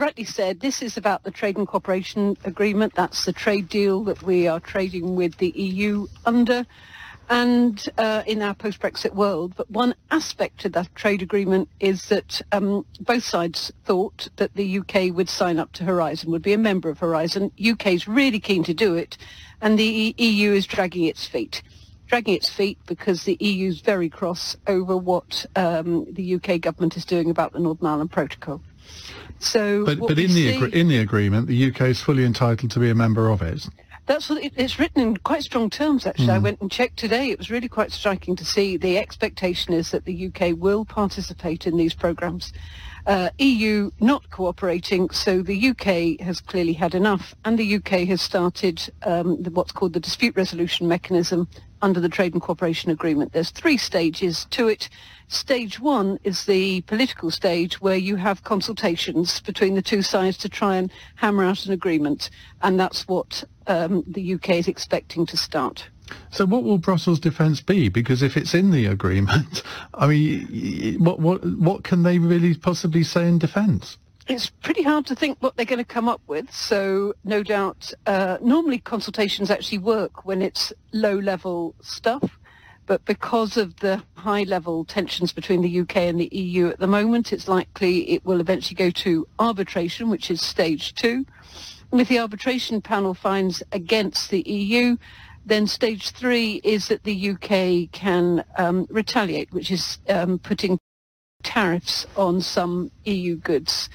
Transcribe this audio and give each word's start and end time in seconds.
rightly 0.00 0.24
said, 0.24 0.60
this 0.60 0.80
is 0.80 0.96
about 0.96 1.24
the 1.24 1.30
trade 1.30 1.58
and 1.58 1.68
cooperation 1.68 2.36
agreement. 2.44 2.94
That's 2.94 3.26
the 3.26 3.34
trade 3.34 3.68
deal 3.68 4.02
that 4.04 4.22
we 4.22 4.48
are 4.48 4.58
trading 4.58 5.14
with 5.14 5.36
the 5.36 5.50
EU 5.50 6.06
under 6.24 6.66
and 7.28 7.88
uh, 7.98 8.22
in 8.26 8.42
our 8.42 8.54
post-Brexit 8.54 9.14
world. 9.14 9.52
But 9.56 9.70
one 9.70 9.94
aspect 10.10 10.64
of 10.64 10.72
that 10.72 10.92
trade 10.94 11.22
agreement 11.22 11.68
is 11.78 12.08
that 12.08 12.40
um, 12.50 12.84
both 12.98 13.22
sides 13.22 13.70
thought 13.84 14.28
that 14.36 14.54
the 14.54 14.78
UK 14.78 15.14
would 15.14 15.28
sign 15.28 15.58
up 15.58 15.72
to 15.74 15.84
Horizon, 15.84 16.30
would 16.30 16.42
be 16.42 16.54
a 16.54 16.58
member 16.58 16.88
of 16.88 16.98
Horizon. 16.98 17.52
UK 17.64 17.88
is 17.88 18.08
really 18.08 18.40
keen 18.40 18.64
to 18.64 18.74
do 18.74 18.94
it, 18.94 19.18
and 19.60 19.78
the 19.78 20.14
EU 20.16 20.52
is 20.52 20.66
dragging 20.66 21.04
its 21.04 21.26
feet. 21.26 21.62
Dragging 22.10 22.34
its 22.34 22.48
feet 22.48 22.76
because 22.86 23.22
the 23.22 23.36
EU 23.38 23.68
is 23.68 23.82
very 23.82 24.08
cross 24.08 24.56
over 24.66 24.96
what 24.96 25.46
um, 25.54 26.12
the 26.12 26.34
UK 26.34 26.60
government 26.60 26.96
is 26.96 27.04
doing 27.04 27.30
about 27.30 27.52
the 27.52 27.60
Northern 27.60 27.86
Ireland 27.86 28.10
Protocol. 28.10 28.60
So, 29.38 29.84
but, 29.86 30.00
but 30.00 30.18
in 30.18 30.34
the 30.34 30.58
see, 30.58 30.78
in 30.78 30.88
the 30.88 30.98
agreement, 30.98 31.46
the 31.46 31.70
UK 31.70 31.82
is 31.82 32.00
fully 32.00 32.24
entitled 32.24 32.72
to 32.72 32.80
be 32.80 32.90
a 32.90 32.96
member 32.96 33.28
of 33.30 33.42
it. 33.42 33.64
That's 34.06 34.28
what 34.28 34.42
it, 34.42 34.52
it's 34.56 34.76
written 34.80 35.00
in 35.00 35.16
quite 35.18 35.44
strong 35.44 35.70
terms. 35.70 36.04
Actually, 36.04 36.26
mm. 36.26 36.32
I 36.32 36.38
hmm. 36.38 36.42
went 36.42 36.60
and 36.60 36.68
checked 36.68 36.96
today. 36.96 37.30
It 37.30 37.38
was 37.38 37.48
really 37.48 37.68
quite 37.68 37.92
striking 37.92 38.34
to 38.34 38.44
see. 38.44 38.76
The 38.76 38.98
expectation 38.98 39.72
is 39.72 39.92
that 39.92 40.04
the 40.04 40.26
UK 40.26 40.58
will 40.58 40.84
participate 40.84 41.64
in 41.64 41.76
these 41.76 41.94
programs. 41.94 42.52
Uh, 43.06 43.30
EU 43.38 43.92
not 44.00 44.28
cooperating, 44.30 45.10
so 45.10 45.42
the 45.42 45.68
UK 45.68 46.20
has 46.26 46.40
clearly 46.40 46.72
had 46.72 46.96
enough, 46.96 47.36
and 47.44 47.56
the 47.56 47.76
UK 47.76 48.08
has 48.08 48.20
started 48.20 48.92
um, 49.04 49.40
the, 49.40 49.50
what's 49.52 49.70
called 49.70 49.92
the 49.92 50.00
dispute 50.00 50.34
resolution 50.34 50.88
mechanism 50.88 51.46
under 51.82 52.00
the 52.00 52.08
Trade 52.08 52.32
and 52.32 52.42
Cooperation 52.42 52.90
Agreement. 52.90 53.32
There's 53.32 53.50
three 53.50 53.76
stages 53.76 54.46
to 54.50 54.68
it. 54.68 54.88
Stage 55.28 55.78
one 55.78 56.18
is 56.24 56.44
the 56.44 56.80
political 56.82 57.30
stage 57.30 57.80
where 57.80 57.96
you 57.96 58.16
have 58.16 58.44
consultations 58.44 59.40
between 59.40 59.74
the 59.74 59.82
two 59.82 60.02
sides 60.02 60.36
to 60.38 60.48
try 60.48 60.76
and 60.76 60.90
hammer 61.16 61.44
out 61.44 61.66
an 61.66 61.72
agreement, 61.72 62.30
and 62.62 62.78
that's 62.78 63.06
what 63.06 63.44
um, 63.66 64.02
the 64.06 64.34
UK 64.34 64.50
is 64.50 64.68
expecting 64.68 65.26
to 65.26 65.36
start. 65.36 65.88
So 66.30 66.44
what 66.44 66.64
will 66.64 66.78
Brussels' 66.78 67.20
defence 67.20 67.60
be? 67.60 67.88
Because 67.88 68.22
if 68.22 68.36
it's 68.36 68.54
in 68.54 68.70
the 68.70 68.86
agreement, 68.86 69.62
I 69.94 70.06
mean, 70.06 70.96
what 70.98 71.20
what 71.20 71.44
what 71.44 71.84
can 71.84 72.02
they 72.02 72.18
really 72.18 72.54
possibly 72.54 73.04
say 73.04 73.28
in 73.28 73.38
defence? 73.38 73.96
It's 74.30 74.48
pretty 74.48 74.84
hard 74.84 75.06
to 75.06 75.16
think 75.16 75.38
what 75.40 75.56
they're 75.56 75.66
going 75.66 75.80
to 75.80 75.84
come 75.84 76.08
up 76.08 76.20
with. 76.28 76.52
So 76.52 77.14
no 77.24 77.42
doubt, 77.42 77.92
uh, 78.06 78.38
normally 78.40 78.78
consultations 78.78 79.50
actually 79.50 79.78
work 79.78 80.24
when 80.24 80.40
it's 80.40 80.72
low-level 80.92 81.74
stuff. 81.82 82.38
But 82.86 83.04
because 83.04 83.56
of 83.56 83.76
the 83.80 84.02
high-level 84.14 84.84
tensions 84.84 85.32
between 85.32 85.62
the 85.62 85.80
UK 85.80 85.96
and 85.96 86.20
the 86.20 86.28
EU 86.32 86.68
at 86.68 86.78
the 86.78 86.86
moment, 86.86 87.32
it's 87.32 87.48
likely 87.48 88.08
it 88.10 88.24
will 88.24 88.40
eventually 88.40 88.76
go 88.76 88.90
to 88.90 89.26
arbitration, 89.40 90.10
which 90.10 90.30
is 90.30 90.40
stage 90.40 90.94
two. 90.94 91.26
And 91.90 92.00
if 92.00 92.08
the 92.08 92.20
arbitration 92.20 92.80
panel 92.80 93.14
finds 93.14 93.64
against 93.72 94.30
the 94.30 94.42
EU, 94.42 94.96
then 95.44 95.66
stage 95.66 96.10
three 96.10 96.60
is 96.62 96.86
that 96.86 97.02
the 97.02 97.30
UK 97.30 97.90
can 97.90 98.44
um, 98.56 98.86
retaliate, 98.90 99.52
which 99.52 99.72
is 99.72 99.98
um, 100.08 100.38
putting 100.38 100.78
tariffs 101.42 102.06
on 102.16 102.40
some 102.40 102.92
EU 103.04 103.34
goods. 103.34 103.88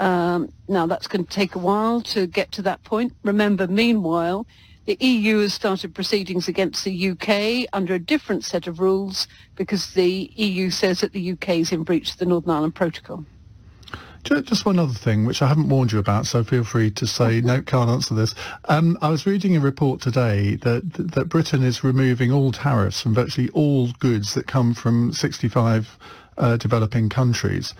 Um, 0.00 0.52
now, 0.68 0.86
that's 0.86 1.06
going 1.06 1.24
to 1.24 1.30
take 1.30 1.54
a 1.54 1.58
while 1.58 2.00
to 2.02 2.26
get 2.26 2.52
to 2.52 2.62
that 2.62 2.82
point. 2.84 3.14
Remember, 3.24 3.66
meanwhile, 3.66 4.46
the 4.86 4.96
EU 5.00 5.40
has 5.40 5.52
started 5.52 5.94
proceedings 5.94 6.48
against 6.48 6.84
the 6.84 7.10
UK 7.10 7.68
under 7.74 7.94
a 7.94 7.98
different 7.98 8.44
set 8.44 8.66
of 8.66 8.80
rules 8.80 9.28
because 9.54 9.92
the 9.92 10.32
EU 10.34 10.70
says 10.70 11.00
that 11.00 11.12
the 11.12 11.32
UK 11.32 11.50
is 11.50 11.72
in 11.72 11.82
breach 11.82 12.12
of 12.12 12.18
the 12.18 12.24
Northern 12.24 12.50
Ireland 12.50 12.74
Protocol. 12.74 13.26
Just 14.24 14.66
one 14.66 14.78
other 14.78 14.94
thing, 14.94 15.24
which 15.26 15.42
I 15.42 15.46
haven't 15.46 15.68
warned 15.68 15.92
you 15.92 15.98
about, 15.98 16.26
so 16.26 16.42
feel 16.42 16.64
free 16.64 16.90
to 16.92 17.06
say 17.06 17.40
no, 17.40 17.62
can't 17.62 17.88
answer 17.88 18.14
this. 18.14 18.34
Um, 18.64 18.98
I 19.00 19.10
was 19.10 19.26
reading 19.26 19.56
a 19.56 19.60
report 19.60 20.00
today 20.00 20.56
that 20.56 20.90
that 20.92 21.28
Britain 21.28 21.62
is 21.62 21.84
removing 21.84 22.32
all 22.32 22.52
tariffs 22.52 23.00
from 23.00 23.14
virtually 23.14 23.48
all 23.50 23.92
goods 24.00 24.34
that 24.34 24.46
come 24.46 24.74
from 24.74 25.12
65 25.12 25.98
uh, 26.36 26.56
developing 26.56 27.08
countries. 27.08 27.74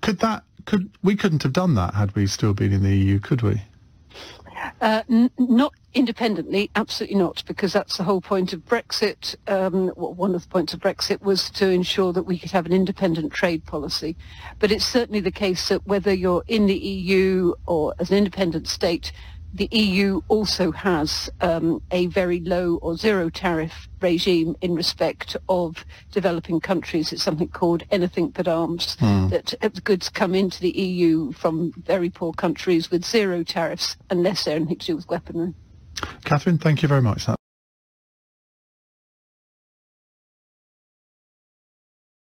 Could 0.00 0.20
that 0.20 0.44
could 0.64 0.90
we 1.02 1.16
couldn't 1.16 1.42
have 1.42 1.52
done 1.52 1.74
that 1.74 1.94
had 1.94 2.14
we 2.14 2.26
still 2.26 2.54
been 2.54 2.72
in 2.72 2.82
the 2.82 2.96
EU, 2.96 3.18
could 3.18 3.42
we? 3.42 3.62
Uh, 4.80 5.02
n- 5.08 5.30
not 5.38 5.72
independently, 5.94 6.70
absolutely 6.76 7.16
not, 7.16 7.42
because 7.46 7.72
that's 7.72 7.96
the 7.96 8.04
whole 8.04 8.20
point 8.20 8.52
of 8.52 8.64
Brexit. 8.64 9.34
Um, 9.48 9.88
one 9.88 10.34
of 10.34 10.42
the 10.42 10.48
points 10.48 10.74
of 10.74 10.80
Brexit 10.80 11.22
was 11.22 11.50
to 11.50 11.68
ensure 11.68 12.12
that 12.12 12.24
we 12.24 12.38
could 12.38 12.50
have 12.50 12.66
an 12.66 12.72
independent 12.72 13.32
trade 13.32 13.64
policy. 13.64 14.16
But 14.58 14.70
it's 14.70 14.84
certainly 14.84 15.20
the 15.20 15.30
case 15.30 15.68
that 15.68 15.86
whether 15.86 16.12
you're 16.12 16.44
in 16.46 16.66
the 16.66 16.76
EU 16.76 17.54
or 17.66 17.94
as 17.98 18.10
an 18.10 18.18
independent 18.18 18.68
state, 18.68 19.12
the 19.52 19.68
EU 19.72 20.20
also 20.28 20.70
has 20.72 21.28
um, 21.40 21.82
a 21.90 22.06
very 22.06 22.40
low 22.40 22.76
or 22.76 22.96
zero 22.96 23.30
tariff 23.30 23.88
regime 24.00 24.56
in 24.60 24.74
respect 24.74 25.36
of 25.48 25.84
developing 26.12 26.60
countries. 26.60 27.12
It's 27.12 27.22
something 27.22 27.48
called 27.48 27.82
anything 27.90 28.30
but 28.30 28.46
arms, 28.46 28.96
mm. 29.00 29.30
that 29.30 29.84
goods 29.84 30.08
come 30.08 30.34
into 30.34 30.60
the 30.60 30.70
EU 30.70 31.32
from 31.32 31.72
very 31.76 32.10
poor 32.10 32.32
countries 32.32 32.90
with 32.90 33.04
zero 33.04 33.42
tariffs 33.42 33.96
unless 34.10 34.44
they're 34.44 34.56
anything 34.56 34.78
to 34.78 34.86
do 34.86 34.96
with 34.96 35.08
weaponry. 35.08 35.54
Catherine, 36.24 36.58
thank 36.58 36.82
you 36.82 36.88
very 36.88 37.02
much. 37.02 37.26